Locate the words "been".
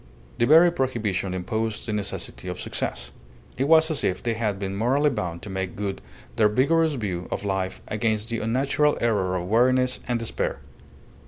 4.57-4.75